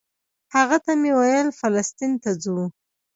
[0.55, 2.59] هغه ته مې ویل فلسطین ته ځو.